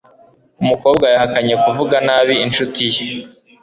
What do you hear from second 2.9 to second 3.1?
ye